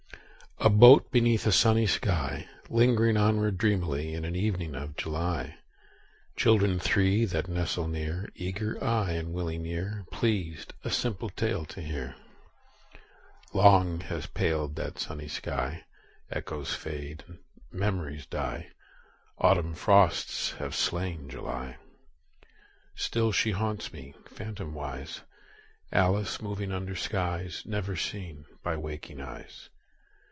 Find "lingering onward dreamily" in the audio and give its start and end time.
2.69-4.13